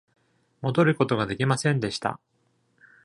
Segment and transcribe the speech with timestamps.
[0.63, 2.19] 戻ることができませんでした。